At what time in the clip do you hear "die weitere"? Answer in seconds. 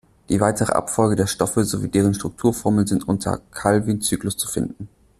0.29-0.71